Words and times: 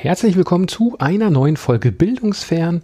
Herzlich 0.00 0.36
willkommen 0.36 0.68
zu 0.68 0.94
einer 1.00 1.28
neuen 1.28 1.56
Folge 1.56 1.90
Bildungsfern. 1.90 2.82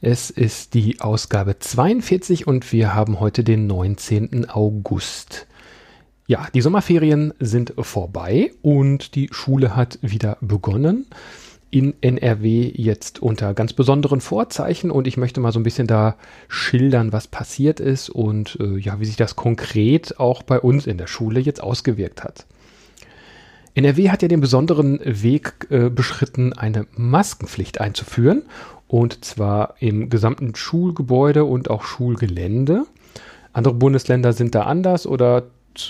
Es 0.00 0.30
ist 0.30 0.74
die 0.74 1.00
Ausgabe 1.00 1.58
42 1.58 2.46
und 2.46 2.70
wir 2.70 2.94
haben 2.94 3.18
heute 3.18 3.42
den 3.42 3.66
19. 3.66 4.48
August. 4.48 5.48
Ja, 6.28 6.46
die 6.54 6.60
Sommerferien 6.60 7.34
sind 7.40 7.74
vorbei 7.76 8.52
und 8.62 9.16
die 9.16 9.28
Schule 9.32 9.74
hat 9.74 9.98
wieder 10.02 10.38
begonnen. 10.40 11.08
In 11.72 11.94
NRW 12.00 12.70
jetzt 12.76 13.20
unter 13.20 13.52
ganz 13.52 13.72
besonderen 13.72 14.20
Vorzeichen 14.20 14.92
und 14.92 15.08
ich 15.08 15.16
möchte 15.16 15.40
mal 15.40 15.50
so 15.50 15.58
ein 15.58 15.64
bisschen 15.64 15.88
da 15.88 16.14
schildern, 16.46 17.12
was 17.12 17.26
passiert 17.26 17.80
ist 17.80 18.08
und 18.08 18.56
äh, 18.60 18.76
ja, 18.78 19.00
wie 19.00 19.06
sich 19.06 19.16
das 19.16 19.34
konkret 19.34 20.20
auch 20.20 20.44
bei 20.44 20.60
uns 20.60 20.86
in 20.86 20.96
der 20.96 21.08
Schule 21.08 21.40
jetzt 21.40 21.60
ausgewirkt 21.60 22.22
hat. 22.22 22.46
NRW 23.76 24.08
hat 24.08 24.22
ja 24.22 24.28
den 24.28 24.40
besonderen 24.40 25.00
Weg 25.04 25.66
äh, 25.68 25.90
beschritten, 25.90 26.54
eine 26.54 26.86
Maskenpflicht 26.96 27.78
einzuführen. 27.78 28.42
Und 28.88 29.22
zwar 29.24 29.74
im 29.80 30.08
gesamten 30.08 30.54
Schulgebäude 30.54 31.44
und 31.44 31.68
auch 31.68 31.82
Schulgelände. 31.82 32.86
Andere 33.52 33.74
Bundesländer 33.74 34.32
sind 34.32 34.54
da 34.54 34.62
anders 34.62 35.06
oder 35.06 35.44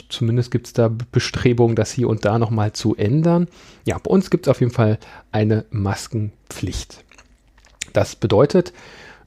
zumindest 0.08 0.50
gibt 0.50 0.66
es 0.66 0.72
da 0.72 0.90
Bestrebungen, 1.12 1.76
das 1.76 1.92
hier 1.92 2.08
und 2.08 2.24
da 2.24 2.40
nochmal 2.40 2.72
zu 2.72 2.96
ändern. 2.96 3.46
Ja, 3.84 3.98
bei 3.98 4.10
uns 4.10 4.30
gibt 4.30 4.46
es 4.46 4.50
auf 4.50 4.60
jeden 4.60 4.72
Fall 4.72 4.98
eine 5.30 5.64
Maskenpflicht. 5.70 7.04
Das 7.92 8.16
bedeutet, 8.16 8.72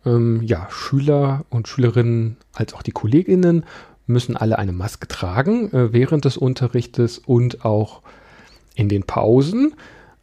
ähm, 0.06 0.42
ja, 0.44 0.68
Schüler 0.70 1.46
und 1.50 1.70
Schülerinnen 1.70 2.36
als 2.52 2.74
auch 2.74 2.82
die 2.82 2.92
KollegInnen 2.92 3.64
müssen 4.06 4.36
alle 4.36 4.60
eine 4.60 4.74
Maske 4.74 5.08
tragen 5.08 5.72
äh, 5.72 5.94
während 5.94 6.26
des 6.26 6.36
Unterrichtes 6.36 7.20
und 7.20 7.64
auch 7.64 8.02
in 8.80 8.88
den 8.88 9.04
Pausen. 9.04 9.76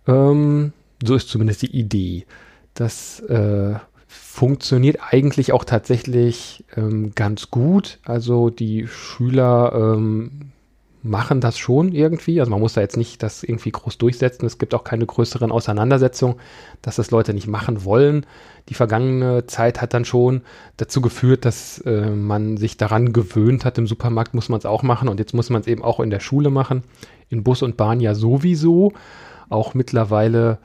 Ähm, 0.07 0.73
so 1.05 1.15
ist 1.15 1.29
zumindest 1.29 1.61
die 1.61 1.77
Idee. 1.77 2.25
Das 2.73 3.21
äh, 3.21 3.75
funktioniert 4.07 4.99
eigentlich 5.11 5.53
auch 5.53 5.65
tatsächlich 5.65 6.65
ähm, 6.75 7.15
ganz 7.15 7.51
gut. 7.51 7.99
Also 8.05 8.49
die 8.49 8.87
Schüler 8.89 9.73
ähm, 9.75 10.53
machen 11.07 11.41
das 11.41 11.59
schon 11.59 11.93
irgendwie. 11.93 12.41
Also 12.41 12.51
man 12.51 12.61
muss 12.61 12.75
da 12.75 12.81
jetzt 12.81 12.97
nicht 12.97 13.23
das 13.23 13.43
irgendwie 13.43 13.71
groß 13.71 13.99
durchsetzen. 13.99 14.47
Es 14.47 14.59
gibt 14.59 14.75
auch 14.75 14.85
keine 14.85 15.07
größeren 15.07 15.53
Auseinandersetzungen, 15.53 16.37
dass 16.83 16.97
das 16.97 17.11
Leute 17.11 17.33
nicht 17.33 17.47
machen 17.47 17.85
wollen. 17.85 18.27
Die 18.69 18.75
vergangene 18.75 19.47
Zeit 19.47 19.81
hat 19.81 19.95
dann 19.95 20.05
schon 20.05 20.43
dazu 20.77 21.01
geführt, 21.01 21.45
dass 21.45 21.79
äh, 21.79 22.11
man 22.11 22.57
sich 22.57 22.77
daran 22.77 23.13
gewöhnt 23.13 23.65
hat. 23.65 23.79
Im 23.79 23.87
Supermarkt 23.87 24.35
muss 24.35 24.49
man 24.49 24.59
es 24.59 24.67
auch 24.67 24.83
machen 24.83 25.09
und 25.09 25.19
jetzt 25.21 25.35
muss 25.35 25.51
man 25.51 25.61
es 25.61 25.67
eben 25.67 25.83
auch 25.83 26.01
in 26.01 26.11
der 26.11 26.21
Schule 26.21 26.51
machen. 26.51 26.83
In 27.29 27.45
Bus 27.45 27.63
und 27.63 27.77
Bahn 27.77 28.01
ja 28.01 28.15
sowieso. 28.15 28.93
Auch 29.49 29.75
mittlerweile 29.75 30.59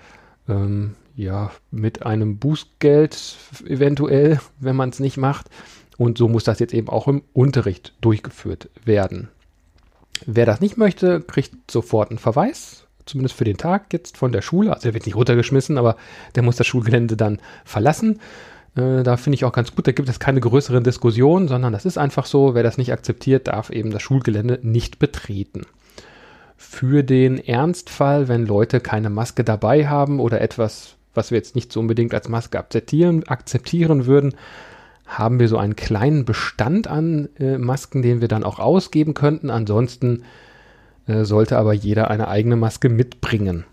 ähm, 0.50 0.95
ja 1.16 1.52
mit 1.70 2.05
einem 2.05 2.38
Bußgeld 2.38 3.38
eventuell, 3.66 4.39
wenn 4.59 4.76
man 4.76 4.89
es 4.89 5.00
nicht 5.00 5.17
macht. 5.17 5.48
Und 5.98 6.17
so 6.17 6.28
muss 6.28 6.44
das 6.44 6.59
jetzt 6.59 6.73
eben 6.73 6.89
auch 6.89 7.08
im 7.08 7.22
Unterricht 7.33 7.94
durchgeführt 8.02 8.70
werden. 8.83 9.30
Wer 10.25 10.45
das 10.45 10.61
nicht 10.61 10.77
möchte, 10.77 11.22
kriegt 11.22 11.72
sofort 11.72 12.09
einen 12.09 12.19
Verweis, 12.19 12.86
zumindest 13.05 13.36
für 13.36 13.44
den 13.44 13.58
Tag 13.58 13.91
jetzt 13.94 14.17
von 14.17 14.31
der 14.31 14.41
Schule. 14.41 14.73
Also 14.73 14.89
er 14.89 14.94
wird 14.94 15.05
nicht 15.05 15.16
runtergeschmissen, 15.16 15.77
aber 15.77 15.95
der 16.36 16.44
muss 16.44 16.58
das 16.58 16.67
Schulgelände 16.67 17.17
dann 17.17 17.39
verlassen. 17.66 18.19
Äh, 18.75 19.03
da 19.03 19.17
finde 19.17 19.36
ich 19.36 19.45
auch 19.45 19.52
ganz 19.52 19.75
gut, 19.75 19.88
da 19.88 19.92
gibt 19.92 20.09
es 20.09 20.19
keine 20.19 20.39
größeren 20.39 20.83
Diskussionen, 20.83 21.47
sondern 21.47 21.73
das 21.73 21.86
ist 21.86 21.97
einfach 21.97 22.25
so, 22.25 22.53
wer 22.53 22.64
das 22.64 22.77
nicht 22.77 22.94
akzeptiert, 22.94 23.47
darf 23.47 23.69
eben 23.69 23.92
das 23.92 24.02
Schulgelände 24.02 24.59
nicht 24.61 24.99
betreten. 24.99 25.64
Für 26.55 27.03
den 27.03 27.39
Ernstfall, 27.39 28.27
wenn 28.27 28.45
Leute 28.45 28.80
keine 28.80 29.09
Maske 29.09 29.44
dabei 29.44 29.88
haben 29.88 30.19
oder 30.19 30.42
etwas, 30.42 30.95
was 31.14 31.31
wir 31.31 31.38
jetzt 31.38 31.55
nicht 31.55 31.73
so 31.73 31.80
unbedingt 31.80 32.14
als 32.14 32.30
Maske 32.30 32.59
akzeptieren, 32.59 33.23
akzeptieren 33.27 34.05
würden, 34.05 34.36
haben 35.11 35.39
wir 35.39 35.49
so 35.49 35.58
einen 35.58 35.76
kleinen 35.76 36.23
Bestand 36.23 36.88
an 36.88 37.27
äh, 37.38 37.58
Masken, 37.58 38.02
den 38.02 38.22
wir 38.22 38.30
dann 38.30 38.45
auch 38.45 38.60
ausgeben 38.60 39.14
könnten. 39.14 39.49
Ansonsten 39.49 40.23
äh, 41.05 41.26
sollte 41.26 41.58
aber 41.58 41.73
jeder 41.73 42.10
eine 42.10 42.30
eigene 42.30 42.55
Maske 42.55 42.88
mitbringen. 42.88 43.66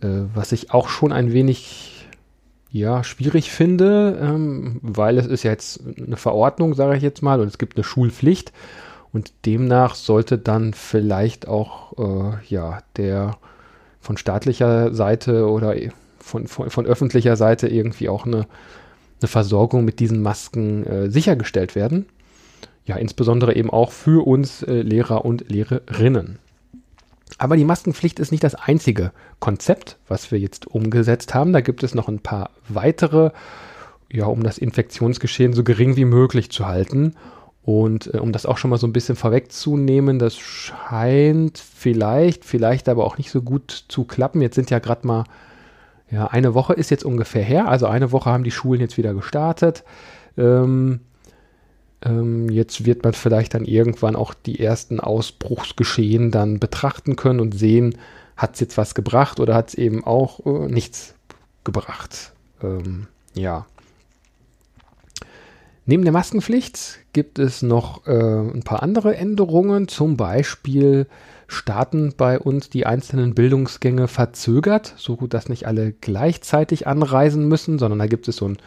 Äh, 0.00 0.24
was 0.34 0.50
ich 0.50 0.72
auch 0.72 0.88
schon 0.88 1.12
ein 1.12 1.32
wenig 1.32 2.06
ja, 2.70 3.04
schwierig 3.04 3.50
finde, 3.52 4.18
ähm, 4.20 4.80
weil 4.82 5.16
es 5.18 5.26
ist 5.26 5.44
ja 5.44 5.52
jetzt 5.52 5.80
eine 5.96 6.16
Verordnung, 6.16 6.74
sage 6.74 6.96
ich 6.96 7.02
jetzt 7.02 7.22
mal, 7.22 7.40
und 7.40 7.46
es 7.46 7.58
gibt 7.58 7.76
eine 7.76 7.84
Schulpflicht. 7.84 8.52
Und 9.12 9.32
demnach 9.46 9.94
sollte 9.94 10.38
dann 10.38 10.74
vielleicht 10.74 11.46
auch 11.46 11.96
äh, 11.98 12.36
ja, 12.48 12.80
der 12.96 13.38
von 14.00 14.16
staatlicher 14.16 14.92
Seite 14.92 15.48
oder 15.48 15.74
von, 16.18 16.48
von, 16.48 16.68
von 16.68 16.84
öffentlicher 16.84 17.36
Seite 17.36 17.68
irgendwie 17.68 18.08
auch 18.08 18.26
eine 18.26 18.46
eine 19.20 19.28
Versorgung 19.28 19.84
mit 19.84 20.00
diesen 20.00 20.22
Masken 20.22 20.86
äh, 20.86 21.10
sichergestellt 21.10 21.74
werden. 21.74 22.06
Ja, 22.84 22.96
insbesondere 22.96 23.54
eben 23.54 23.70
auch 23.70 23.92
für 23.92 24.26
uns 24.26 24.62
äh, 24.62 24.80
Lehrer 24.80 25.24
und 25.24 25.50
Lehrerinnen. 25.50 26.38
Aber 27.36 27.56
die 27.56 27.64
Maskenpflicht 27.64 28.18
ist 28.18 28.32
nicht 28.32 28.42
das 28.42 28.54
einzige 28.54 29.12
Konzept, 29.38 29.98
was 30.08 30.32
wir 30.32 30.38
jetzt 30.38 30.66
umgesetzt 30.66 31.34
haben. 31.34 31.52
Da 31.52 31.60
gibt 31.60 31.82
es 31.82 31.94
noch 31.94 32.08
ein 32.08 32.20
paar 32.20 32.50
weitere, 32.68 33.30
ja, 34.10 34.24
um 34.24 34.42
das 34.42 34.58
Infektionsgeschehen 34.58 35.52
so 35.52 35.62
gering 35.62 35.96
wie 35.96 36.06
möglich 36.06 36.50
zu 36.50 36.66
halten. 36.66 37.14
Und 37.62 38.14
äh, 38.14 38.18
um 38.18 38.32
das 38.32 38.46
auch 38.46 38.56
schon 38.56 38.70
mal 38.70 38.78
so 38.78 38.86
ein 38.86 38.94
bisschen 38.94 39.16
vorwegzunehmen, 39.16 40.18
das 40.18 40.36
scheint 40.36 41.58
vielleicht, 41.58 42.46
vielleicht 42.46 42.88
aber 42.88 43.04
auch 43.04 43.18
nicht 43.18 43.30
so 43.30 43.42
gut 43.42 43.84
zu 43.88 44.04
klappen. 44.04 44.40
Jetzt 44.40 44.54
sind 44.54 44.70
ja 44.70 44.78
gerade 44.78 45.06
mal 45.06 45.24
ja, 46.10 46.26
eine 46.26 46.54
Woche 46.54 46.72
ist 46.72 46.90
jetzt 46.90 47.04
ungefähr 47.04 47.42
her. 47.42 47.68
Also 47.68 47.86
eine 47.86 48.12
Woche 48.12 48.30
haben 48.30 48.44
die 48.44 48.50
Schulen 48.50 48.80
jetzt 48.80 48.96
wieder 48.96 49.14
gestartet. 49.14 49.84
Ähm, 50.36 51.00
ähm, 52.02 52.48
jetzt 52.48 52.86
wird 52.86 53.04
man 53.04 53.12
vielleicht 53.12 53.54
dann 53.54 53.64
irgendwann 53.64 54.16
auch 54.16 54.34
die 54.34 54.60
ersten 54.60 55.00
Ausbruchsgeschehen 55.00 56.30
dann 56.30 56.58
betrachten 56.60 57.16
können 57.16 57.40
und 57.40 57.52
sehen, 57.52 57.98
hat 58.36 58.54
es 58.54 58.60
jetzt 58.60 58.78
was 58.78 58.94
gebracht 58.94 59.40
oder 59.40 59.54
hat 59.54 59.68
es 59.70 59.74
eben 59.74 60.04
auch 60.04 60.46
äh, 60.46 60.68
nichts 60.68 61.14
gebracht. 61.64 62.32
Ähm, 62.62 63.08
ja. 63.34 63.66
Neben 65.90 66.02
der 66.02 66.12
Maskenpflicht 66.12 66.98
gibt 67.14 67.38
es 67.38 67.62
noch 67.62 68.06
äh, 68.06 68.12
ein 68.12 68.62
paar 68.62 68.82
andere 68.82 69.16
Änderungen, 69.16 69.88
zum 69.88 70.18
Beispiel 70.18 71.06
starten 71.46 72.12
bei 72.14 72.38
uns 72.38 72.68
die 72.68 72.84
einzelnen 72.84 73.34
Bildungsgänge 73.34 74.06
verzögert, 74.06 74.92
so 74.98 75.16
dass 75.16 75.48
nicht 75.48 75.66
alle 75.66 75.92
gleichzeitig 75.92 76.86
anreisen 76.86 77.48
müssen, 77.48 77.78
sondern 77.78 78.00
da 78.00 78.06
gibt 78.06 78.28
es 78.28 78.36
so 78.36 78.48
ein 78.48 78.58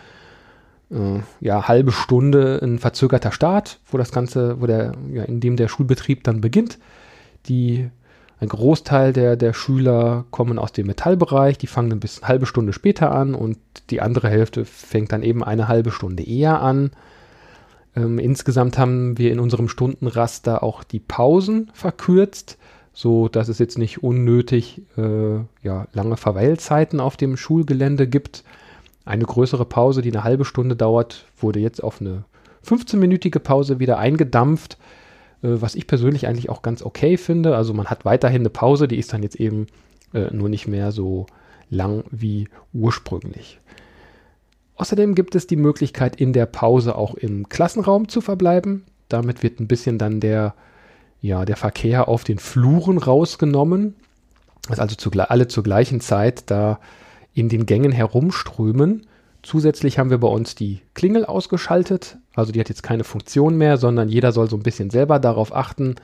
äh, 0.90 1.20
ja, 1.42 1.68
halbe 1.68 1.92
Stunde 1.92 2.60
ein 2.60 2.80
verzögerter 2.80 3.32
Start, 3.32 3.80
wo 3.86 4.00
das 4.00 4.12
Ganze, 4.12 4.60
wo 4.60 4.66
der, 4.66 4.94
ja, 5.14 5.22
in 5.22 5.40
dem 5.40 5.58
der 5.58 5.68
Schulbetrieb 5.68 6.24
dann 6.24 6.42
beginnt. 6.42 6.80
Die, 7.46 7.88
ein 8.42 8.50
Großteil 8.50 9.14
der, 9.14 9.38
der 9.38 9.54
Schüler 9.54 10.26
kommen 10.32 10.60
aus 10.60 10.74
dem 10.74 10.88
Metallbereich, 10.88 11.58
die 11.58 11.68
fangen 11.68 11.94
ein 11.94 12.00
bisschen 12.02 12.28
halbe 12.28 12.46
Stunde 12.46 12.74
später 12.74 13.12
an 13.12 13.34
und 13.34 13.58
die 13.90 14.02
andere 14.02 14.30
Hälfte 14.30 14.66
fängt 14.66 15.14
dann 15.14 15.24
eben 15.24 15.44
eine 15.44 15.70
halbe 15.70 15.92
Stunde 15.92 16.24
eher 16.24 16.62
an. 16.62 16.92
Ähm, 17.96 18.20
insgesamt 18.20 18.78
haben 18.78 19.18
wir 19.18 19.32
in 19.32 19.40
unserem 19.40 19.70
Stundenraster 19.70 20.64
auch 20.64 20.84
die 20.84 21.00
Pausen 21.00 21.72
verkürzt 21.74 22.58
so 22.94 23.28
dass 23.28 23.48
es 23.48 23.60
jetzt 23.60 23.78
nicht 23.78 24.04
unnötig 24.04 24.82
äh, 24.98 25.38
ja, 25.64 25.88
lange 25.94 26.18
Verweilzeiten 26.18 27.00
auf 27.00 27.18
dem 27.18 27.38
Schulgelände 27.38 28.08
gibt. 28.08 28.44
Eine 29.06 29.26
größere 29.26 29.66
Pause, 29.66 30.02
die 30.02 30.12
eine 30.12 30.24
halbe 30.24 30.46
Stunde 30.46 30.76
dauert, 30.76 31.26
wurde 31.40 31.60
jetzt 31.60 31.84
auf 31.84 32.02
eine 32.02 32.24
15-minütige 32.66 33.40
Pause 33.40 33.80
wieder 33.80 33.98
eingedampft, 33.98 34.78
was 35.42 35.76
ich 35.76 35.88
persönlich 35.88 36.28
eigentlich 36.28 36.50
auch 36.50 36.62
ganz 36.62 36.84
okay 36.84 37.18
finde. 37.18 37.56
Also 37.56 37.74
man 37.74 37.88
hat 37.88 38.06
weiterhin 38.06 38.42
eine 38.42 38.50
Pause, 38.50 38.88
die 38.88 38.98
ist 38.98 39.14
dann 39.14 39.24
jetzt 39.24 39.38
eben 39.38 39.68
äh, 40.14 40.34
nur 40.34 40.50
nicht 40.50 40.68
mehr 40.68 40.92
so 40.92 41.26
lang 41.70 42.04
wie 42.12 42.48
ursprünglich. 42.74 43.60
Außerdem 44.76 45.16
gibt 45.16 45.36
es 45.36 45.48
die 45.48 45.56
Möglichkeit, 45.56 46.16
in 46.16 46.34
der 46.34 46.46
Pause 46.46 46.96
auch 46.96 47.16
im 47.16 47.50
Klassenraum 47.50 48.08
zu 48.08 48.22
verbleiben. 48.22 48.84
Damit 49.10 49.44
wird 49.44 49.60
ein 49.60 49.68
bisschen 49.68 49.98
dann 49.98 50.20
der 50.20 50.54
ja, 51.22 51.46
der 51.46 51.56
Verkehr 51.56 52.08
auf 52.08 52.24
den 52.24 52.40
Fluren 52.40 52.98
rausgenommen, 52.98 53.96
dass 54.68 54.80
also 54.80 54.96
zu, 54.96 55.12
alle 55.12 55.48
zur 55.48 55.64
gleichen 55.64 56.02
Zeit 56.02 56.50
da 56.50 56.80
in 57.34 57.48
den 57.48 57.66
Gängen 57.66 57.92
herumströmen. 57.92 59.06
Zusätzlich 59.44 59.98
haben 59.98 60.12
wir 60.12 60.20
bei 60.20 60.28
uns 60.28 60.54
die 60.54 60.82
Klingel 60.94 61.26
ausgeschaltet, 61.26 62.18
also 62.36 62.52
die 62.52 62.60
hat 62.60 62.70
jetzt 62.70 62.84
keine 62.84 63.04
Funktion 63.04 63.58
mehr, 63.58 63.78
sondern 63.78 64.08
jeder 64.08 64.32
soll 64.32 64.50
so 64.50 64.56
ein 64.56 64.64
bisschen 64.64 64.92
selber 64.92 65.18
darauf 65.18 65.56
achten, 65.56 65.96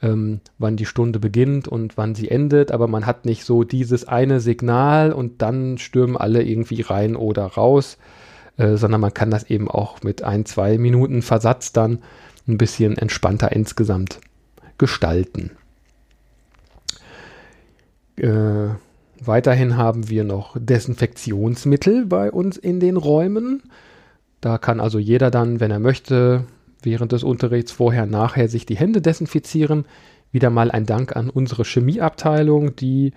ähm, 0.00 0.40
wann 0.58 0.76
die 0.76 0.86
Stunde 0.86 1.18
beginnt 1.18 1.68
und 1.68 1.96
wann 1.96 2.14
sie 2.14 2.30
endet, 2.30 2.72
aber 2.72 2.88
man 2.88 3.04
hat 3.04 3.26
nicht 3.26 3.44
so 3.44 3.64
dieses 3.64 4.08
eine 4.08 4.40
Signal 4.40 5.12
und 5.12 5.42
dann 5.42 5.78
stürmen 5.78 6.16
alle 6.16 6.42
irgendwie 6.42 6.80
rein 6.80 7.14
oder 7.14 7.44
raus, 7.44 7.98
äh, 8.56 8.76
sondern 8.76 9.02
man 9.02 9.14
kann 9.14 9.30
das 9.30 9.50
eben 9.50 9.70
auch 9.70 10.02
mit 10.02 10.22
ein, 10.22 10.46
zwei 10.46 10.78
Minuten 10.78 11.20
Versatz 11.22 11.72
dann 11.72 12.00
ein 12.48 12.58
bisschen 12.58 12.96
entspannter 12.96 13.52
insgesamt 13.52 14.20
gestalten. 14.78 15.50
Äh, 18.16 18.68
Weiterhin 19.24 19.76
haben 19.76 20.08
wir 20.08 20.24
noch 20.24 20.56
Desinfektionsmittel 20.58 22.06
bei 22.06 22.30
uns 22.30 22.56
in 22.56 22.80
den 22.80 22.96
Räumen. 22.96 23.62
Da 24.40 24.58
kann 24.58 24.80
also 24.80 24.98
jeder 24.98 25.30
dann, 25.30 25.60
wenn 25.60 25.70
er 25.70 25.80
möchte, 25.80 26.44
während 26.82 27.12
des 27.12 27.24
Unterrichts 27.24 27.72
vorher, 27.72 28.06
nachher 28.06 28.48
sich 28.48 28.66
die 28.66 28.76
Hände 28.76 29.00
desinfizieren. 29.00 29.86
Wieder 30.32 30.50
mal 30.50 30.70
ein 30.70 30.86
Dank 30.86 31.16
an 31.16 31.30
unsere 31.30 31.64
Chemieabteilung, 31.64 32.76
die 32.76 33.12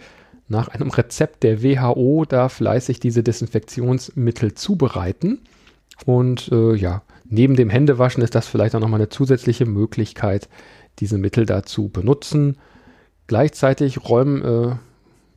nach 0.47 0.69
einem 0.69 0.89
Rezept 0.89 1.43
der 1.43 1.61
WHO 1.61 2.25
da 2.27 2.49
fleißig 2.49 2.99
diese 2.99 3.21
Desinfektionsmittel 3.21 4.55
zubereiten. 4.55 5.41
Und 6.05 6.49
äh, 6.51 6.75
ja, 6.75 7.03
neben 7.25 7.55
dem 7.55 7.69
Händewaschen 7.69 8.23
ist 8.23 8.35
das 8.35 8.47
vielleicht 8.47 8.73
auch 8.75 8.79
nochmal 8.79 8.99
eine 8.99 9.09
zusätzliche 9.09 9.65
Möglichkeit, 9.65 10.49
diese 10.99 11.17
Mittel 11.17 11.45
da 11.45 11.63
zu 11.63 11.89
benutzen. 11.89 12.57
Gleichzeitig 13.27 14.09
räumen, 14.09 14.41
äh, 14.41 14.75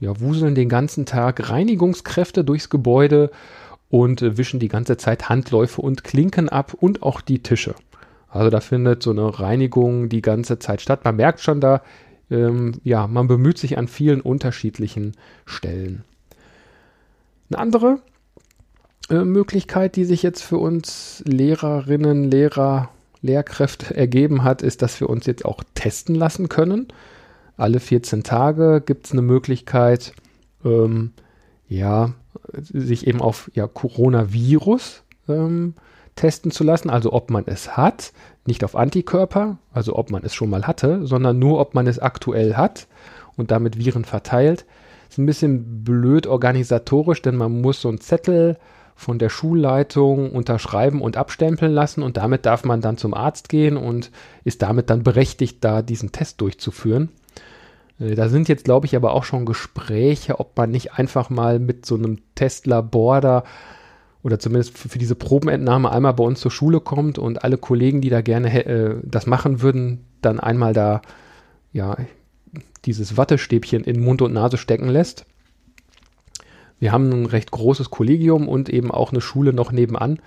ja, 0.03 0.19
wuseln 0.21 0.57
den 0.57 0.69
ganzen 0.69 1.07
Tag 1.07 1.49
Reinigungskräfte 1.49 2.43
durchs 2.43 2.69
Gebäude 2.69 3.31
und 3.89 4.21
äh, 4.21 4.37
wischen 4.37 4.59
die 4.59 4.67
ganze 4.67 4.97
Zeit 4.97 5.29
Handläufe 5.29 5.81
und 5.81 6.03
Klinken 6.03 6.49
ab 6.49 6.75
und 6.75 7.05
auch 7.05 7.21
die 7.21 7.41
Tische. 7.41 7.77
Also 8.29 8.51
da 8.51 8.59
findet 8.59 9.05
so 9.05 9.13
eine 9.13 9.39
Reinigung 9.39 10.09
die 10.09 10.21
ganze 10.21 10.59
Zeit 10.59 10.81
statt. 10.81 11.05
Man 11.05 11.15
merkt 11.15 11.39
schon 11.39 11.61
da, 11.61 11.83
ähm, 12.33 12.73
ja, 12.83 13.07
man 13.07 13.29
bemüht 13.29 13.59
sich 13.59 13.79
an 13.79 13.87
vielen 13.87 14.21
unterschiedlichen 14.21 15.13
Stellen. 15.47 16.03
Eine 17.49 17.61
andere 17.61 17.99
äh, 19.09 19.23
Möglichkeit, 19.23 19.95
die 19.95 20.05
sich 20.05 20.25
jetzt 20.25 20.43
für 20.43 20.59
uns 20.59 21.23
Lehrerinnen, 21.29 22.29
Lehrer, 22.29 22.89
Lehrkräfte 23.21 23.97
ergeben 23.97 24.43
hat, 24.43 24.63
ist, 24.63 24.83
dass 24.83 24.99
wir 24.99 25.09
uns 25.09 25.27
jetzt 25.27 25.45
auch 25.45 25.63
testen 25.75 26.17
lassen 26.17 26.49
können. 26.49 26.89
Alle 27.63 27.79
14 27.79 28.25
Tage 28.25 28.83
gibt 28.85 29.07
es 29.07 29.13
eine 29.13 29.23
Möglichkeit, 29.23 30.15
ähm, 30.65 31.13
ja, 31.69 32.13
sich 32.53 33.07
eben 33.07 33.21
auf 33.21 33.53
ja, 33.55 33.69
Coronavirus 33.69 35.05
ähm, 35.29 35.75
testen 36.17 36.51
zu 36.51 36.65
lassen, 36.65 36.91
also 36.91 37.13
ob 37.13 37.31
man 37.31 37.45
es 37.47 37.77
hat, 37.77 38.13
nicht 38.47 38.65
auf 38.65 38.75
Antikörper, 38.75 39.59
also 39.73 39.95
ob 39.95 40.11
man 40.11 40.25
es 40.25 40.35
schon 40.35 40.51
mal 40.51 40.67
hatte, 40.67 41.07
sondern 41.07 41.39
nur, 41.39 41.61
ob 41.61 41.75
man 41.75 41.87
es 41.87 42.01
aktuell 42.01 42.57
hat 42.57 42.89
und 43.37 43.53
damit 43.53 43.79
Viren 43.79 44.05
verteilt. 44.05 44.67
Ist 45.09 45.19
ein 45.19 45.27
bisschen 45.27 45.85
blöd 45.85 46.27
organisatorisch, 46.27 47.23
denn 47.23 47.37
man 47.37 47.61
muss 47.61 47.81
so 47.81 47.89
einen 47.91 48.01
Zettel 48.01 48.59
von 48.97 49.21
der 49.21 49.29
Schulleitung 49.29 50.33
unterschreiben 50.33 51.01
und 51.01 51.17
abstempeln 51.17 51.73
lassen 51.73 52.03
und 52.03 52.17
damit 52.17 52.45
darf 52.45 52.65
man 52.65 52.81
dann 52.81 52.97
zum 52.97 53.15
Arzt 53.15 53.49
gehen 53.49 53.77
und 53.77 54.11
ist 54.43 54.63
damit 54.63 54.91
dann 54.91 55.05
berechtigt, 55.05 55.59
da 55.61 55.81
diesen 55.81 56.11
Test 56.11 56.41
durchzuführen. 56.41 57.11
Äh, 58.03 58.15
da 58.15 58.29
sind 58.29 58.49
jetzt, 58.49 58.65
glaube 58.65 58.87
ich, 58.87 58.97
aber 58.97 59.13
auch 59.13 59.25
schon 59.25 59.47
Gespräche, 59.47 60.41
ob 60.41 60.57
man 60.57 60.71
nicht 60.71 60.95
einfach 60.95 61.31
mal 61.31 61.59
mit 61.59 61.87
so 61.87 61.95
einem 61.95 62.19
Testlabor 62.35 63.21
da 63.21 63.45
oder 64.23 64.39
zumindest 64.39 64.77
für, 64.77 64.89
für, 64.89 64.99
diese 64.99 65.17
Probenentnahme 65.17 65.91
einmal 65.91 66.15
bei 66.15 66.25
uns 66.25 66.41
zur 66.41 66.51
Schule 66.51 66.81
kommt 66.81 67.19
und 67.19 67.43
alle 67.43 67.59
Kollegen, 67.59 68.01
die 68.01 68.11
da 68.11 68.21
gerne 68.21 68.65
äh, 68.65 68.97
das 69.03 69.27
machen 69.27 69.63
würden, 69.63 70.05
dann 70.21 70.39
einmal 70.39 70.73
da 70.73 71.03
ja 71.73 71.97
dieses 72.85 73.17
Wattestäbchen 73.17 73.85
in 73.85 74.01
Mund 74.01 74.23
und 74.23 74.33
Nase 74.33 74.59
stecken 74.59 74.89
lässt. 74.89 75.27
Wir 76.79 76.93
haben 76.93 77.11
ein 77.11 77.27
recht 77.27 77.51
großes 77.53 77.91
Kollegium 77.91 78.49
und 78.49 78.69
eben 78.69 78.91
auch 78.91 79.13
eine 79.13 79.21
Schule 79.21 79.53
noch 79.53 79.71
nebenan. 79.71 80.19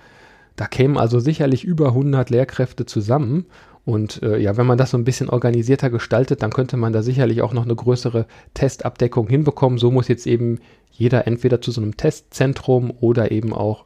Da 0.56 0.66
kämen 0.66 0.96
also 0.96 1.20
sicherlich 1.20 1.64
über 1.64 1.88
100 1.88 2.30
Lehrkräfte 2.30 2.86
zusammen. 2.86 3.46
Und 3.86 4.20
äh, 4.24 4.38
ja, 4.38 4.56
wenn 4.56 4.66
man 4.66 4.78
das 4.78 4.90
so 4.90 4.98
ein 4.98 5.04
bisschen 5.04 5.30
organisierter 5.30 5.90
gestaltet, 5.90 6.42
dann 6.42 6.52
könnte 6.52 6.76
man 6.76 6.92
da 6.92 7.02
sicherlich 7.02 7.40
auch 7.40 7.52
noch 7.52 7.64
eine 7.64 7.76
größere 7.76 8.26
Testabdeckung 8.52 9.28
hinbekommen. 9.28 9.78
So 9.78 9.92
muss 9.92 10.08
jetzt 10.08 10.26
eben 10.26 10.58
jeder 10.90 11.28
entweder 11.28 11.60
zu 11.60 11.70
so 11.70 11.80
einem 11.80 11.96
Testzentrum 11.96 12.92
oder 13.00 13.30
eben 13.30 13.52
auch 13.52 13.84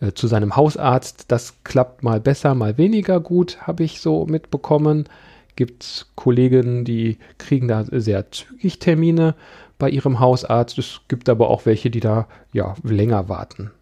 äh, 0.00 0.12
zu 0.12 0.28
seinem 0.28 0.56
Hausarzt. 0.56 1.26
Das 1.28 1.62
klappt 1.62 2.02
mal 2.02 2.20
besser, 2.20 2.54
mal 2.54 2.78
weniger 2.78 3.20
gut, 3.20 3.58
habe 3.60 3.84
ich 3.84 4.00
so 4.00 4.24
mitbekommen. 4.24 5.10
Gibt 5.56 6.06
Kollegen, 6.14 6.86
die 6.86 7.18
kriegen 7.36 7.68
da 7.68 7.84
sehr 7.84 8.30
zügig 8.32 8.78
Termine 8.78 9.34
bei 9.78 9.90
ihrem 9.90 10.20
Hausarzt. 10.20 10.78
Es 10.78 11.02
gibt 11.06 11.28
aber 11.28 11.50
auch 11.50 11.66
welche, 11.66 11.90
die 11.90 12.00
da 12.00 12.28
ja 12.54 12.76
länger 12.82 13.28
warten 13.28 13.72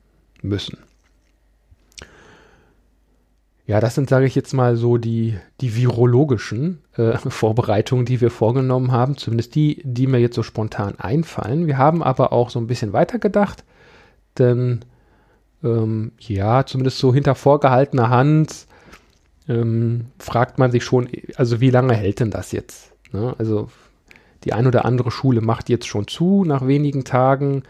müssen. 0.42 0.78
Ja, 3.64 3.78
das 3.80 3.94
sind, 3.94 4.08
sage 4.08 4.26
ich 4.26 4.34
jetzt 4.34 4.52
mal, 4.54 4.76
so 4.76 4.98
die, 4.98 5.38
die 5.60 5.76
virologischen 5.76 6.82
äh, 6.96 7.16
Vorbereitungen, 7.28 8.04
die 8.04 8.20
wir 8.20 8.30
vorgenommen 8.30 8.92
haben. 8.92 9.16
Zumindest 9.16 9.54
die, 9.54 9.80
die 9.84 10.06
mir 10.06 10.18
jetzt 10.18 10.34
so 10.34 10.42
spontan 10.42 10.98
einfallen. 10.98 11.66
Wir 11.66 11.78
haben 11.78 12.02
aber 12.02 12.32
auch 12.32 12.50
so 12.50 12.58
ein 12.58 12.66
bisschen 12.66 12.92
weiter 12.92 13.18
gedacht, 13.18 13.64
denn 14.38 14.80
ähm, 15.62 16.12
ja, 16.18 16.66
zumindest 16.66 16.98
so 16.98 17.14
hinter 17.14 17.34
vorgehaltener 17.34 18.10
Hand 18.10 18.66
ähm, 19.48 20.06
fragt 20.18 20.58
man 20.58 20.72
sich 20.72 20.84
schon, 20.84 21.08
also 21.36 21.60
wie 21.60 21.70
lange 21.70 21.94
hält 21.94 22.20
denn 22.20 22.30
das 22.30 22.52
jetzt? 22.52 22.92
Ne? 23.12 23.34
Also 23.38 23.68
die 24.44 24.52
ein 24.52 24.66
oder 24.66 24.84
andere 24.84 25.12
Schule 25.12 25.40
macht 25.40 25.68
jetzt 25.68 25.86
schon 25.86 26.08
zu 26.08 26.44
nach 26.44 26.66
wenigen 26.66 27.04
Tagen. 27.04 27.62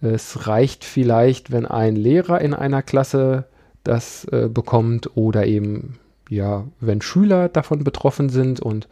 Es 0.00 0.48
reicht 0.48 0.84
vielleicht, 0.84 1.52
wenn 1.52 1.66
ein 1.66 1.94
Lehrer 1.94 2.40
in 2.40 2.54
einer 2.54 2.82
Klasse 2.82 3.46
das 3.88 4.24
äh, 4.26 4.48
bekommt 4.48 5.16
oder 5.16 5.46
eben, 5.46 5.98
ja, 6.28 6.64
wenn 6.80 7.00
Schüler 7.02 7.48
davon 7.48 7.84
betroffen 7.84 8.28
sind 8.28 8.60
und 8.60 8.88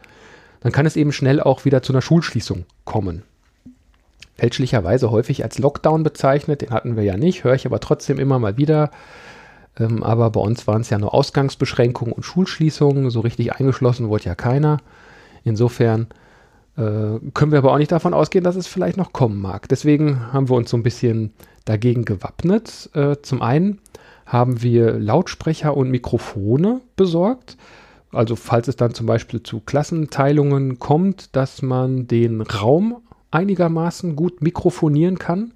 dann 0.61 0.71
kann 0.71 0.85
es 0.85 0.95
eben 0.95 1.11
schnell 1.11 1.39
auch 1.39 1.65
wieder 1.65 1.81
zu 1.81 1.93
einer 1.93 2.01
Schulschließung 2.01 2.65
kommen. 2.83 3.23
Fälschlicherweise 4.35 5.11
häufig 5.11 5.43
als 5.43 5.57
Lockdown 5.59 6.03
bezeichnet, 6.03 6.61
den 6.61 6.71
hatten 6.71 6.95
wir 6.95 7.03
ja 7.03 7.17
nicht, 7.17 7.43
höre 7.43 7.55
ich 7.55 7.65
aber 7.65 7.79
trotzdem 7.79 8.19
immer 8.19 8.39
mal 8.39 8.57
wieder. 8.57 8.91
Ähm, 9.79 10.03
aber 10.03 10.29
bei 10.31 10.39
uns 10.39 10.67
waren 10.67 10.81
es 10.81 10.89
ja 10.89 10.97
nur 10.97 11.13
Ausgangsbeschränkungen 11.13 12.13
und 12.13 12.23
Schulschließungen, 12.23 13.09
so 13.09 13.21
richtig 13.21 13.53
eingeschlossen 13.53 14.09
wurde 14.09 14.25
ja 14.25 14.35
keiner. 14.35 14.77
Insofern 15.43 16.07
äh, 16.75 17.19
können 17.33 17.51
wir 17.51 17.59
aber 17.59 17.71
auch 17.73 17.77
nicht 17.77 17.91
davon 17.91 18.13
ausgehen, 18.13 18.43
dass 18.43 18.55
es 18.55 18.67
vielleicht 18.67 18.97
noch 18.97 19.13
kommen 19.13 19.41
mag. 19.41 19.67
Deswegen 19.69 20.33
haben 20.33 20.49
wir 20.49 20.55
uns 20.55 20.69
so 20.69 20.77
ein 20.77 20.83
bisschen 20.83 21.33
dagegen 21.65 22.05
gewappnet. 22.05 22.89
Äh, 22.93 23.17
zum 23.21 23.41
einen 23.41 23.79
haben 24.27 24.61
wir 24.61 24.99
Lautsprecher 24.99 25.75
und 25.75 25.89
Mikrofone 25.89 26.81
besorgt. 26.97 27.57
Also 28.11 28.35
falls 28.35 28.67
es 28.67 28.75
dann 28.75 28.93
zum 28.93 29.07
Beispiel 29.07 29.41
zu 29.41 29.61
Klassenteilungen 29.61 30.79
kommt, 30.79 31.35
dass 31.35 31.61
man 31.61 32.07
den 32.07 32.41
Raum 32.41 32.97
einigermaßen 33.31 34.15
gut 34.15 34.41
mikrofonieren 34.41 35.17
kann. 35.17 35.53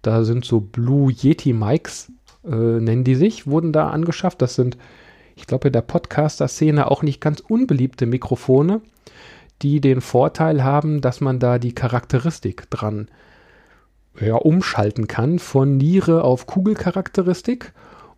Da 0.00 0.24
sind 0.24 0.44
so 0.44 0.60
Blue 0.60 1.12
Yeti 1.12 1.52
Mics, 1.52 2.12
äh, 2.44 2.54
nennen 2.54 3.04
die 3.04 3.14
sich, 3.16 3.46
wurden 3.46 3.72
da 3.72 3.90
angeschafft. 3.90 4.42
Das 4.42 4.54
sind, 4.54 4.76
ich 5.34 5.46
glaube, 5.46 5.68
in 5.68 5.72
der 5.72 5.82
Podcaster-Szene 5.82 6.90
auch 6.90 7.02
nicht 7.02 7.20
ganz 7.20 7.40
unbeliebte 7.40 8.06
Mikrofone, 8.06 8.80
die 9.62 9.80
den 9.80 10.00
Vorteil 10.00 10.62
haben, 10.62 11.00
dass 11.00 11.20
man 11.20 11.38
da 11.40 11.58
die 11.58 11.74
Charakteristik 11.74 12.68
dran 12.70 13.08
ja, 14.20 14.36
umschalten 14.36 15.08
kann 15.08 15.38
von 15.40 15.76
Niere 15.76 16.22
auf 16.22 16.46
Kugelcharakteristik 16.46 17.72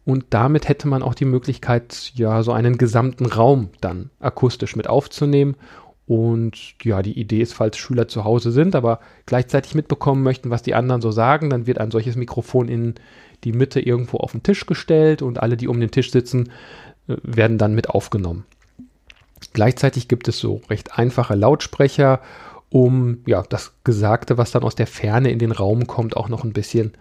und 0.07 0.27
damit 0.31 0.69
hätte 0.69 0.87
man 0.87 1.03
auch 1.03 1.15
die 1.15 1.25
Möglichkeit, 1.25 2.13
ja, 2.15 2.45
so 2.45 2.53
einen 2.53 2.79
gesamten 2.79 3.27
Raum 3.27 3.71
dann 3.81 4.11
akustisch 4.21 4.77
mit 4.77 4.89
aufzunehmen. 4.89 5.57
Und 6.07 6.77
ja, 6.85 7.03
die 7.03 7.19
Idee 7.19 7.43
ist, 7.43 7.55
falls 7.55 7.77
Schüler 7.77 8.07
zu 8.07 8.23
Hause 8.23 8.53
sind, 8.53 8.77
aber 8.77 9.01
gleichzeitig 9.27 9.75
mitbekommen 9.75 10.23
möchten, 10.23 10.49
was 10.49 10.63
die 10.63 10.77
anderen 10.77 11.03
so 11.03 11.11
sagen, 11.11 11.51
dann 11.51 11.67
wird 11.67 11.79
ein 11.79 11.91
solches 11.91 12.15
Mikrofon 12.15 12.69
in 12.69 12.95
die 13.43 13.51
Mitte 13.51 13.81
irgendwo 13.81 14.19
auf 14.19 14.31
den 14.31 14.45
Tisch 14.45 14.67
gestellt 14.67 15.23
und 15.23 15.43
alle, 15.43 15.57
die 15.57 15.67
um 15.67 15.81
den 15.81 15.91
Tisch 15.91 16.13
sitzen, 16.13 16.51
äh, 17.09 17.17
werden 17.25 17.59
dann 17.59 17.75
mit 17.75 17.91
aufgenommen. 17.91 18.45
Gleichzeitig 19.55 20.07
gibt 20.07 20.29
es 20.29 20.39
so 20.39 20.61
recht 20.71 20.97
einfache 20.97 21.35
Lautsprecher, 21.35 22.21
um 22.71 23.25
ja 23.27 23.43
das 23.43 23.75
Gesagte, 23.83 24.39
was 24.39 24.53
dann 24.53 24.63
aus 24.63 24.77
der 24.77 24.87
Ferne 24.87 25.33
in 25.33 25.41
den 25.41 25.51
Raum 25.51 25.89
kommt, 25.89 26.17
auch 26.17 26.29
noch 26.29 26.45
ein 26.45 26.53
bisschen 26.53 26.93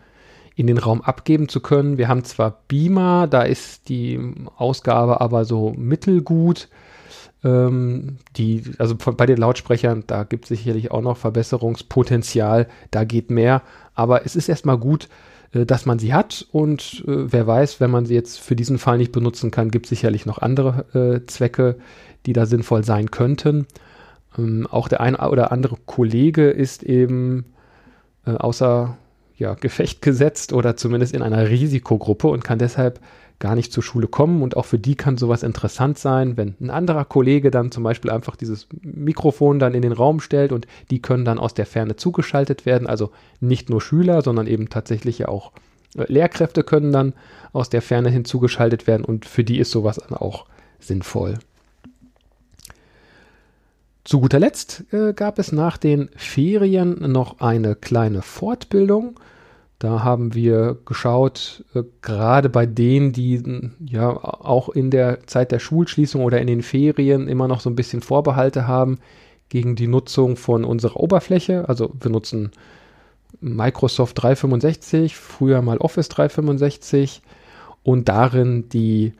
in 0.56 0.68
den 0.68 0.78
Raum 0.78 1.02
abgeben 1.02 1.50
zu 1.50 1.60
können. 1.60 1.98
Wir 1.98 2.08
haben 2.08 2.24
zwar 2.24 2.62
Beamer, 2.68 3.28
da 3.28 3.44
ist 3.44 3.90
die 3.90 4.20
Ausgabe 4.58 5.22
aber 5.22 5.46
so 5.46 5.74
mittelgut. 5.78 6.70
Ähm, 7.44 8.18
die, 8.38 8.64
also 8.78 8.96
bei 8.96 9.26
den 9.26 9.38
Lautsprechern, 9.38 10.04
da 10.08 10.24
gibt 10.24 10.46
es 10.46 10.50
sicherlich 10.50 10.92
auch 10.92 11.02
noch 11.02 11.18
Verbesserungspotenzial, 11.18 12.68
da 12.92 13.04
geht 13.04 13.30
mehr. 13.30 13.62
Aber 13.94 14.26
es 14.26 14.36
ist 14.36 14.48
erstmal 14.48 14.78
gut, 14.78 15.10
äh, 15.52 15.66
dass 15.66 15.86
man 15.86 16.00
sie 16.00 16.14
hat 16.14 16.48
und 16.52 17.04
äh, 17.08 17.32
wer 17.32 17.46
weiß, 17.46 17.80
wenn 17.82 17.92
man 17.92 18.06
sie 18.06 18.16
jetzt 18.16 18.40
für 18.40 18.56
diesen 18.56 18.78
Fall 18.78 18.98
nicht 18.98 19.12
benutzen 19.12 19.52
kann, 19.52 19.72
gibt 19.72 19.86
es 19.86 19.90
sicherlich 19.90 20.26
noch 20.26 20.40
andere 20.40 20.86
äh, 20.94 21.26
Zwecke, 21.28 21.78
die 22.26 22.34
da 22.34 22.46
sinnvoll 22.46 22.84
sein 22.84 23.12
könnten. 23.12 23.68
Ähm, 24.38 24.68
auch 24.72 24.88
der 24.88 25.02
ein 25.02 25.16
oder 25.16 25.52
andere 25.52 25.78
Kollege 25.86 26.50
ist 26.50 26.84
eben 26.84 27.46
äh, 28.26 28.32
außer 28.32 28.98
ja, 29.38 29.54
Gefecht 29.54 30.02
gesetzt 30.02 30.54
oder 30.54 30.78
zumindest 30.78 31.14
in 31.14 31.22
einer 31.22 31.50
Risikogruppe 31.50 32.28
und 32.28 32.44
kann 32.44 32.60
deshalb 32.60 33.00
gar 33.40 33.56
nicht 33.56 33.74
zur 33.74 33.84
Schule 33.84 34.08
kommen 34.08 34.42
und 34.42 34.56
auch 34.56 34.66
für 34.66 34.80
die 34.80 34.96
kann 34.96 35.18
sowas 35.18 35.44
interessant 35.44 36.00
sein, 36.00 36.38
wenn 36.38 36.56
ein 36.62 36.70
anderer 36.70 37.04
Kollege 37.04 37.52
dann 37.52 37.72
zum 37.72 37.84
Beispiel 37.84 38.12
einfach 38.12 38.36
dieses 38.36 38.68
Mikrofon 38.82 39.60
dann 39.60 39.74
in 39.74 39.82
den 39.82 39.92
Raum 39.92 40.22
stellt 40.22 40.52
und 40.52 40.68
die 40.90 41.02
können 41.02 41.26
dann 41.26 41.38
aus 41.38 41.54
der 41.54 41.66
Ferne 41.66 41.98
zugeschaltet 41.98 42.66
werden. 42.66 42.88
Also 42.88 43.12
nicht 43.42 43.70
nur 43.70 43.82
Schüler, 43.82 44.22
sondern 44.22 44.48
eben 44.48 44.70
tatsächlich 44.70 45.20
ja 45.20 45.28
auch 45.28 45.52
äh, 45.98 46.06
Lehrkräfte 46.08 46.64
können 46.64 46.94
dann 46.94 47.14
aus 47.52 47.70
der 47.70 47.82
Ferne 47.82 48.10
hinzugeschaltet 48.10 48.88
werden 48.88 49.04
und 49.04 49.26
für 49.26 49.44
die 49.44 49.60
ist 49.60 49.72
sowas 49.72 49.98
dann 49.98 50.18
auch 50.18 50.46
sinnvoll. 50.80 51.38
Zu 54.06 54.22
guter 54.22 54.40
Letzt 54.40 54.86
äh, 54.94 55.14
gab 55.14 55.40
es 55.40 55.52
nach 55.52 55.78
den 55.78 56.10
Ferien 56.16 57.12
noch 57.12 57.40
eine 57.40 57.76
kleine 57.76 58.22
Fortbildung. 58.22 59.20
Da 59.80 60.04
haben 60.04 60.36
wir 60.36 60.78
geschaut, 60.86 61.66
äh, 61.74 61.82
gerade 62.04 62.50
bei 62.50 62.68
denen, 62.68 63.14
die 63.14 63.72
ja 63.84 64.12
auch 64.12 64.70
in 64.70 64.92
der 64.92 65.26
Zeit 65.26 65.52
der 65.52 65.58
Schulschließung 65.58 66.24
oder 66.24 66.40
in 66.40 66.46
den 66.46 66.62
Ferien 66.62 67.28
immer 67.28 67.48
noch 67.48 67.62
so 67.62 67.70
ein 67.72 67.76
bisschen 67.76 68.02
Vorbehalte 68.02 68.68
haben 68.68 69.00
gegen 69.50 69.76
die 69.76 69.88
Nutzung 69.88 70.38
von 70.38 70.66
unserer 70.66 70.98
Oberfläche. 70.98 71.68
Also 71.68 71.92
wir 72.00 72.12
nutzen 72.12 72.52
Microsoft 73.42 74.22
365, 74.22 75.16
früher 75.16 75.64
mal 75.64 75.80
Office 75.80 76.10
365 76.10 77.24
und 77.82 78.08
darin 78.08 78.70
die 78.70 79.14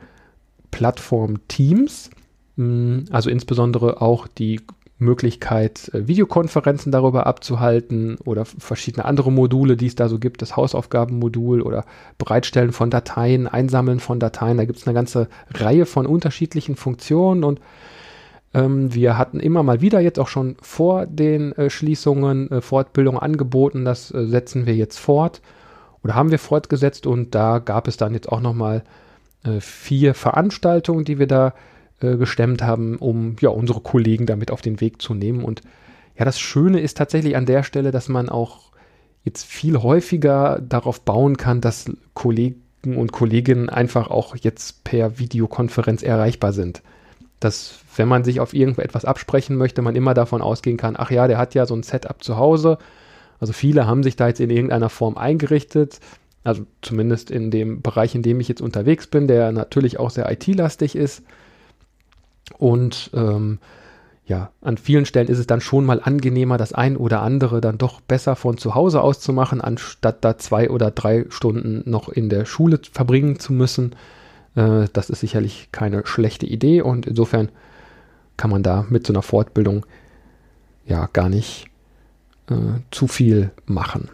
Plattform 0.70 1.46
Teams, 1.48 2.10
also 3.10 3.28
insbesondere 3.28 4.00
auch 4.00 4.26
die 4.26 4.62
Möglichkeit, 4.98 5.90
äh, 5.92 6.06
Videokonferenzen 6.06 6.90
darüber 6.90 7.26
abzuhalten 7.26 8.16
oder 8.24 8.44
verschiedene 8.44 9.04
andere 9.04 9.30
Module, 9.30 9.76
die 9.76 9.86
es 9.86 9.94
da 9.94 10.08
so 10.08 10.18
gibt, 10.18 10.40
das 10.40 10.56
Hausaufgabenmodul 10.56 11.60
oder 11.60 11.84
Bereitstellen 12.18 12.72
von 12.72 12.90
Dateien, 12.90 13.46
Einsammeln 13.46 14.00
von 14.00 14.18
Dateien. 14.18 14.56
Da 14.56 14.64
gibt 14.64 14.78
es 14.78 14.86
eine 14.86 14.94
ganze 14.94 15.28
Reihe 15.52 15.84
von 15.86 16.06
unterschiedlichen 16.06 16.76
Funktionen 16.76 17.44
und 17.44 17.60
ähm, 18.54 18.94
wir 18.94 19.18
hatten 19.18 19.38
immer 19.38 19.62
mal 19.62 19.82
wieder 19.82 20.00
jetzt 20.00 20.18
auch 20.18 20.28
schon 20.28 20.56
vor 20.62 21.04
den 21.04 21.52
äh, 21.52 21.68
Schließungen 21.68 22.50
äh, 22.50 22.60
Fortbildung 22.62 23.18
angeboten. 23.18 23.84
Das 23.84 24.10
äh, 24.12 24.26
setzen 24.26 24.64
wir 24.64 24.76
jetzt 24.76 24.98
fort 24.98 25.42
oder 26.02 26.14
haben 26.14 26.30
wir 26.30 26.38
fortgesetzt 26.38 27.06
und 27.06 27.34
da 27.34 27.58
gab 27.58 27.86
es 27.86 27.98
dann 27.98 28.14
jetzt 28.14 28.32
auch 28.32 28.40
nochmal 28.40 28.82
äh, 29.44 29.60
vier 29.60 30.14
Veranstaltungen, 30.14 31.04
die 31.04 31.18
wir 31.18 31.26
da 31.26 31.48
äh, 31.48 31.52
gestemmt 32.00 32.62
haben, 32.62 32.96
um 32.96 33.36
ja 33.40 33.48
unsere 33.48 33.80
Kollegen 33.80 34.26
damit 34.26 34.50
auf 34.50 34.60
den 34.60 34.80
Weg 34.80 35.00
zu 35.00 35.14
nehmen. 35.14 35.44
Und 35.44 35.62
ja, 36.18 36.24
das 36.24 36.38
Schöne 36.38 36.80
ist 36.80 36.96
tatsächlich 36.96 37.36
an 37.36 37.46
der 37.46 37.62
Stelle, 37.62 37.90
dass 37.90 38.08
man 38.08 38.28
auch 38.28 38.72
jetzt 39.24 39.44
viel 39.44 39.78
häufiger 39.78 40.60
darauf 40.60 41.00
bauen 41.00 41.36
kann, 41.36 41.60
dass 41.60 41.90
Kollegen 42.14 42.62
und 42.84 43.12
Kolleginnen 43.12 43.68
einfach 43.68 44.08
auch 44.10 44.36
jetzt 44.36 44.84
per 44.84 45.18
Videokonferenz 45.18 46.02
erreichbar 46.02 46.52
sind. 46.52 46.82
Dass, 47.40 47.80
wenn 47.96 48.08
man 48.08 48.24
sich 48.24 48.40
auf 48.40 48.54
irgendetwas 48.54 49.04
absprechen 49.04 49.56
möchte, 49.56 49.82
man 49.82 49.96
immer 49.96 50.14
davon 50.14 50.42
ausgehen 50.42 50.76
kann, 50.76 50.94
ach 50.96 51.10
ja, 51.10 51.26
der 51.26 51.38
hat 51.38 51.54
ja 51.54 51.66
so 51.66 51.74
ein 51.74 51.82
Setup 51.82 52.22
zu 52.22 52.36
Hause. 52.36 52.78
Also 53.40 53.52
viele 53.52 53.86
haben 53.86 54.02
sich 54.02 54.16
da 54.16 54.28
jetzt 54.28 54.40
in 54.40 54.50
irgendeiner 54.50 54.88
Form 54.88 55.16
eingerichtet. 55.18 56.00
Also 56.44 56.64
zumindest 56.80 57.30
in 57.30 57.50
dem 57.50 57.82
Bereich, 57.82 58.14
in 58.14 58.22
dem 58.22 58.38
ich 58.38 58.48
jetzt 58.48 58.62
unterwegs 58.62 59.08
bin, 59.08 59.26
der 59.26 59.50
natürlich 59.50 59.98
auch 59.98 60.10
sehr 60.10 60.30
IT-lastig 60.30 60.94
ist. 60.94 61.22
Und 62.58 63.10
ähm, 63.14 63.58
ja, 64.26 64.50
an 64.60 64.76
vielen 64.76 65.06
Stellen 65.06 65.28
ist 65.28 65.38
es 65.38 65.46
dann 65.46 65.60
schon 65.60 65.84
mal 65.84 66.00
angenehmer, 66.02 66.58
das 66.58 66.72
ein 66.72 66.96
oder 66.96 67.22
andere 67.22 67.60
dann 67.60 67.78
doch 67.78 68.00
besser 68.00 68.34
von 68.34 68.58
zu 68.58 68.74
Hause 68.74 69.00
aus 69.00 69.20
zu 69.20 69.32
machen, 69.32 69.60
anstatt 69.60 70.24
da 70.24 70.36
zwei 70.36 70.68
oder 70.68 70.90
drei 70.90 71.26
Stunden 71.28 71.88
noch 71.88 72.08
in 72.08 72.28
der 72.28 72.44
Schule 72.44 72.80
verbringen 72.90 73.38
zu 73.38 73.52
müssen. 73.52 73.94
Äh, 74.56 74.86
das 74.92 75.10
ist 75.10 75.20
sicherlich 75.20 75.68
keine 75.70 76.04
schlechte 76.06 76.46
Idee 76.46 76.82
und 76.82 77.06
insofern 77.06 77.50
kann 78.36 78.50
man 78.50 78.64
da 78.64 78.84
mit 78.88 79.06
so 79.06 79.12
einer 79.12 79.22
Fortbildung 79.22 79.86
ja 80.86 81.08
gar 81.12 81.28
nicht 81.28 81.68
äh, 82.50 82.80
zu 82.90 83.06
viel 83.06 83.52
machen. 83.64 84.08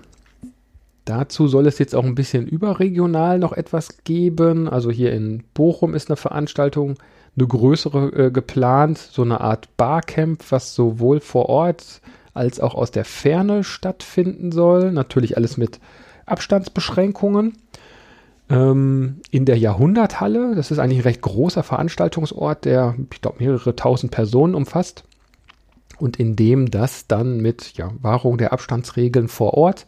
Dazu 1.06 1.48
soll 1.48 1.66
es 1.66 1.78
jetzt 1.78 1.94
auch 1.94 2.04
ein 2.04 2.14
bisschen 2.14 2.46
überregional 2.46 3.38
noch 3.38 3.52
etwas 3.52 4.04
geben. 4.04 4.68
Also 4.68 4.90
hier 4.90 5.12
in 5.12 5.42
Bochum 5.54 5.94
ist 5.94 6.10
eine 6.10 6.16
Veranstaltung 6.16 6.96
eine 7.36 7.46
größere 7.46 8.26
äh, 8.26 8.30
geplant, 8.30 8.98
so 8.98 9.22
eine 9.22 9.40
Art 9.40 9.76
Barcamp, 9.76 10.44
was 10.50 10.74
sowohl 10.74 11.20
vor 11.20 11.48
Ort 11.48 12.00
als 12.34 12.60
auch 12.60 12.74
aus 12.74 12.90
der 12.90 13.04
Ferne 13.04 13.64
stattfinden 13.64 14.52
soll. 14.52 14.92
Natürlich 14.92 15.36
alles 15.36 15.56
mit 15.56 15.80
Abstandsbeschränkungen. 16.26 17.56
Ähm, 18.50 19.20
in 19.30 19.44
der 19.44 19.58
Jahrhunderthalle, 19.58 20.54
das 20.54 20.70
ist 20.70 20.78
eigentlich 20.78 21.00
ein 21.00 21.04
recht 21.04 21.22
großer 21.22 21.62
Veranstaltungsort, 21.62 22.64
der, 22.64 22.94
ich 23.10 23.20
glaube, 23.20 23.42
mehrere 23.42 23.76
tausend 23.76 24.12
Personen 24.12 24.54
umfasst. 24.54 25.04
Und 25.98 26.18
in 26.18 26.36
dem 26.36 26.70
das 26.70 27.06
dann 27.06 27.40
mit 27.40 27.74
ja, 27.76 27.90
Wahrung 28.00 28.36
der 28.36 28.52
Abstandsregeln 28.52 29.28
vor 29.28 29.54
Ort 29.54 29.86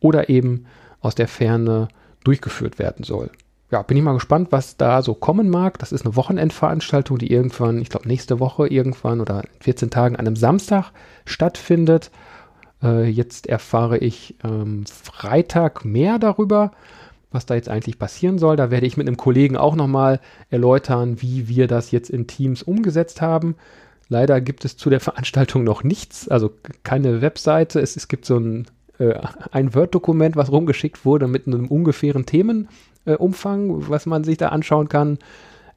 oder 0.00 0.28
eben 0.28 0.66
aus 1.00 1.14
der 1.14 1.28
Ferne 1.28 1.88
durchgeführt 2.24 2.78
werden 2.78 3.04
soll 3.04 3.30
ja, 3.74 3.82
bin 3.82 3.96
ich 3.96 4.04
mal 4.04 4.14
gespannt, 4.14 4.52
was 4.52 4.76
da 4.76 5.02
so 5.02 5.14
kommen 5.14 5.50
mag. 5.50 5.80
Das 5.80 5.90
ist 5.90 6.06
eine 6.06 6.14
Wochenendveranstaltung, 6.14 7.18
die 7.18 7.32
irgendwann, 7.32 7.82
ich 7.82 7.88
glaube 7.88 8.06
nächste 8.06 8.38
Woche 8.38 8.68
irgendwann 8.68 9.20
oder 9.20 9.42
in 9.42 9.62
14 9.62 9.90
Tagen 9.90 10.14
an 10.14 10.28
einem 10.28 10.36
Samstag 10.36 10.92
stattfindet. 11.24 12.12
Äh, 12.84 13.08
jetzt 13.08 13.48
erfahre 13.48 13.98
ich 13.98 14.36
ähm, 14.44 14.84
Freitag 14.86 15.84
mehr 15.84 16.20
darüber, 16.20 16.70
was 17.32 17.46
da 17.46 17.56
jetzt 17.56 17.68
eigentlich 17.68 17.98
passieren 17.98 18.38
soll. 18.38 18.54
Da 18.54 18.70
werde 18.70 18.86
ich 18.86 18.96
mit 18.96 19.08
einem 19.08 19.16
Kollegen 19.16 19.56
auch 19.56 19.74
nochmal 19.74 20.20
erläutern, 20.50 21.20
wie 21.20 21.48
wir 21.48 21.66
das 21.66 21.90
jetzt 21.90 22.10
in 22.10 22.28
Teams 22.28 22.62
umgesetzt 22.62 23.20
haben. 23.22 23.56
Leider 24.08 24.40
gibt 24.40 24.64
es 24.64 24.76
zu 24.76 24.88
der 24.88 25.00
Veranstaltung 25.00 25.64
noch 25.64 25.82
nichts, 25.82 26.28
also 26.28 26.52
keine 26.84 27.22
Webseite. 27.22 27.80
Es, 27.80 27.96
es 27.96 28.06
gibt 28.06 28.24
so 28.24 28.38
ein, 28.38 28.66
äh, 29.00 29.18
ein 29.50 29.74
Word-Dokument, 29.74 30.36
was 30.36 30.52
rumgeschickt 30.52 31.04
wurde 31.04 31.26
mit 31.26 31.48
einem 31.48 31.66
ungefähren 31.66 32.24
Themen 32.24 32.68
äh, 33.04 33.14
Umfang, 33.14 33.88
was 33.88 34.06
man 34.06 34.24
sich 34.24 34.38
da 34.38 34.48
anschauen 34.48 34.88
kann. 34.88 35.18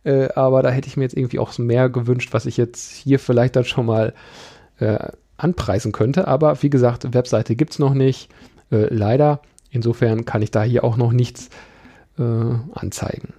Äh, 0.03 0.29
aber 0.35 0.61
da 0.61 0.69
hätte 0.69 0.87
ich 0.87 0.97
mir 0.97 1.03
jetzt 1.03 1.17
irgendwie 1.17 1.39
auch 1.39 1.57
mehr 1.57 1.89
gewünscht, 1.89 2.33
was 2.33 2.45
ich 2.45 2.57
jetzt 2.57 2.91
hier 2.91 3.19
vielleicht 3.19 3.55
dann 3.55 3.65
schon 3.65 3.85
mal 3.85 4.13
äh, 4.79 5.09
anpreisen 5.37 5.91
könnte. 5.91 6.27
Aber 6.27 6.61
wie 6.63 6.69
gesagt, 6.69 7.13
Webseite 7.13 7.55
gibt 7.55 7.73
es 7.73 7.79
noch 7.79 7.93
nicht. 7.93 8.29
Äh, 8.71 8.93
leider. 8.93 9.41
Insofern 9.69 10.25
kann 10.25 10.41
ich 10.41 10.51
da 10.51 10.63
hier 10.63 10.83
auch 10.83 10.97
noch 10.97 11.11
nichts 11.11 11.49
äh, 12.17 12.23
anzeigen. 12.73 13.33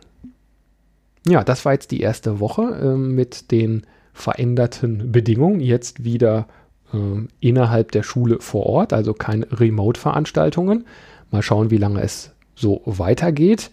Ja, 1.27 1.45
das 1.45 1.65
war 1.65 1.73
jetzt 1.73 1.91
die 1.91 2.01
erste 2.01 2.41
Woche 2.41 2.63
ähm, 2.83 3.15
mit 3.15 3.51
den 3.51 3.83
veränderten 4.13 5.13
Bedingungen. 5.13 5.61
Jetzt 5.61 6.05
wieder 6.05 6.49
ähm, 6.93 7.29
innerhalb 7.41 7.93
der 7.93 8.03
Schule 8.03 8.39
vor 8.41 8.67
Ort, 8.67 8.93
also 8.93 9.15
keine 9.15 9.47
Remote-Veranstaltungen. 9.51 10.87
Mal 11.31 11.43
schauen, 11.43 11.71
wie 11.71 11.77
lange 11.79 12.01
es 12.03 12.35
so 12.59 12.83
weitergeht. 12.85 13.71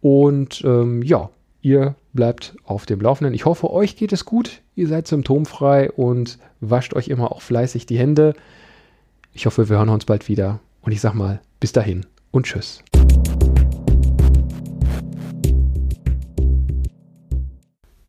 Und 0.00 0.62
ähm, 0.64 1.02
ja, 1.02 1.30
ihr 1.60 1.94
bleibt 2.12 2.54
auf 2.64 2.86
dem 2.86 3.00
Laufenden. 3.00 3.34
Ich 3.34 3.44
hoffe, 3.44 3.70
euch 3.70 3.96
geht 3.96 4.12
es 4.12 4.24
gut. 4.24 4.62
Ihr 4.74 4.88
seid 4.88 5.06
symptomfrei 5.06 5.90
und 5.90 6.38
wascht 6.60 6.94
euch 6.94 7.08
immer 7.08 7.32
auch 7.32 7.42
fleißig 7.42 7.86
die 7.86 7.98
Hände. 7.98 8.34
Ich 9.32 9.46
hoffe, 9.46 9.68
wir 9.68 9.76
hören 9.76 9.88
uns 9.88 10.04
bald 10.04 10.28
wieder. 10.28 10.60
Und 10.82 10.92
ich 10.92 11.00
sag 11.00 11.14
mal, 11.14 11.40
bis 11.60 11.72
dahin 11.72 12.06
und 12.32 12.46
tschüss. 12.46 12.82